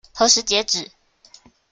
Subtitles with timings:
[0.15, 0.89] 何時截止？